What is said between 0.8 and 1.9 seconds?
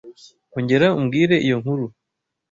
umbwire iyo nkuru.